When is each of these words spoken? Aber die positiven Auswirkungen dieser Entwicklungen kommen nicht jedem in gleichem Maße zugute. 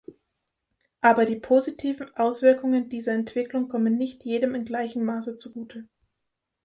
Aber 1.01 1.25
die 1.27 1.35
positiven 1.35 2.11
Auswirkungen 2.17 2.89
dieser 2.89 3.13
Entwicklungen 3.13 3.67
kommen 3.69 3.99
nicht 3.99 4.23
jedem 4.25 4.55
in 4.55 4.65
gleichem 4.65 5.03
Maße 5.05 5.37
zugute. 5.37 5.87